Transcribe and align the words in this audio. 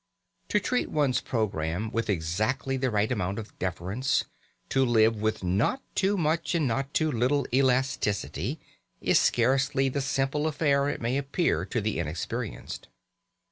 To 0.49 0.59
treat 0.59 0.89
one's 0.89 1.21
programme 1.21 1.91
with 1.91 2.09
exactly 2.09 2.75
the 2.75 2.89
right 2.89 3.11
amount 3.11 3.37
of 3.37 3.55
deference, 3.59 4.25
to 4.69 4.83
live 4.83 5.21
with 5.21 5.43
not 5.43 5.83
too 5.93 6.17
much 6.17 6.55
and 6.55 6.67
not 6.67 6.91
too 6.91 7.11
little 7.11 7.45
elasticity, 7.53 8.59
is 8.99 9.19
scarcely 9.19 9.89
the 9.89 10.01
simple 10.01 10.47
affair 10.47 10.89
it 10.89 11.01
may 11.01 11.19
appear 11.19 11.65
to 11.65 11.79
the 11.79 11.99
inexperienced. 11.99 12.87